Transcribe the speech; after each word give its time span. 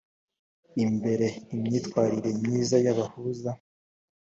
imbere 0.83 1.27
imyitwarire 1.53 2.29
myiza 2.41 2.75
y 2.85 2.87
abahuza 2.93 3.51